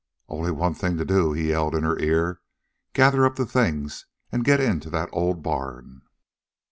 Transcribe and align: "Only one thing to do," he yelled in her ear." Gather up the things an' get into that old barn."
"Only 0.27 0.49
one 0.49 0.73
thing 0.73 0.97
to 0.97 1.05
do," 1.05 1.31
he 1.33 1.49
yelled 1.49 1.75
in 1.75 1.83
her 1.83 1.99
ear." 1.99 2.41
Gather 2.95 3.23
up 3.23 3.35
the 3.35 3.45
things 3.45 4.07
an' 4.31 4.41
get 4.41 4.59
into 4.59 4.89
that 4.89 5.09
old 5.11 5.43
barn." 5.43 6.01